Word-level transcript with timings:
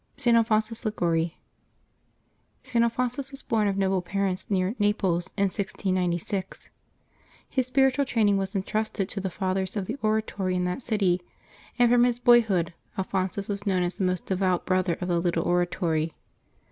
ST. 0.17 0.35
ALPHONSUS 0.35 0.83
LIGUORI. 0.83 1.37
[T. 2.63 2.79
Alphonsus 2.81 3.29
was 3.29 3.43
born 3.43 3.67
of 3.67 3.77
noble 3.77 4.01
parents, 4.01 4.47
near 4.49 4.73
Naples, 4.79 5.31
in 5.37 5.43
1696. 5.43 6.71
His 7.47 7.67
spiritual 7.67 8.05
training 8.05 8.37
was 8.37 8.55
intrusted 8.55 9.07
to 9.09 9.21
the 9.21 9.29
Fathers 9.29 9.75
of 9.77 9.85
the 9.85 9.99
Oratory 10.01 10.55
in 10.55 10.63
that 10.65 10.81
city, 10.81 11.21
and 11.77 11.91
from 11.91 12.03
his 12.05 12.17
boy 12.17 12.41
hood 12.41 12.73
Alphonsus 12.97 13.47
was 13.47 13.67
known 13.67 13.83
as 13.83 13.99
a 13.99 14.03
most 14.03 14.25
devout 14.25 14.65
Brother 14.65 14.97
of 15.01 15.07
the 15.07 15.19
Little 15.21 15.43
Oratory. 15.43 16.13